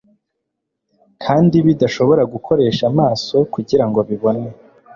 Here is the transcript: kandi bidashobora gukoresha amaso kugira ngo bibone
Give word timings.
kandi 1.23 1.55
bidashobora 1.65 2.23
gukoresha 2.33 2.83
amaso 2.91 3.35
kugira 3.53 3.85
ngo 3.87 3.99
bibone 4.09 4.47